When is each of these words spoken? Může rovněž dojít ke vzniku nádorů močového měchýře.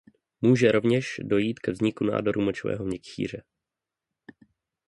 Může 0.41 0.71
rovněž 0.71 1.19
dojít 1.23 1.59
ke 1.59 1.71
vzniku 1.71 2.03
nádorů 2.03 2.41
močového 2.41 2.85
měchýře. 2.85 3.43